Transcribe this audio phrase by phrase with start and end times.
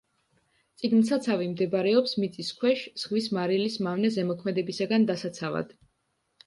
[0.83, 5.81] წიგნსაცავი მდებარეობს მიწის ქვეშ, ზღვის მარილის მავნე ზემოქმედებისაგან დასაცავად.